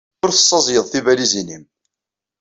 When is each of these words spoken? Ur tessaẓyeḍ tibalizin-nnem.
Ur 0.23 0.31
tessaẓyeḍ 0.31 0.85
tibalizin-nnem. 0.87 1.63